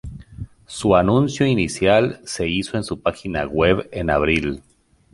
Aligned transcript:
Su 0.65 0.95
anuncio 0.95 1.45
inicial 1.45 2.21
se 2.25 2.47
hizo 2.47 2.75
en 2.75 2.83
su 2.83 3.01
página 3.03 3.45
web 3.45 3.87
en 3.91 4.09
abril. 4.09 4.63